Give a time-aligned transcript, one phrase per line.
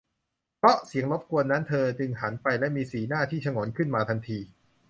[0.57, 4.39] เพราะเสียงรบกวนนั้น เธอจึงหันไปและมีสีหน้าที่ฉงนขึ้นมาทันที